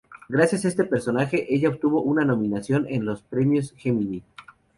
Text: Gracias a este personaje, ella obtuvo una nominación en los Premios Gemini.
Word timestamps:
Gracias 0.29 0.65
a 0.65 0.67
este 0.69 0.83
personaje, 0.83 1.45
ella 1.53 1.69
obtuvo 1.69 2.01
una 2.01 2.25
nominación 2.25 2.87
en 2.89 3.05
los 3.05 3.21
Premios 3.21 3.75
Gemini. 3.77 4.23